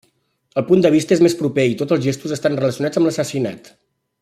[0.61, 3.71] El punt de vista és més proper i tots els gestos estan relacionats amb l'assassinat.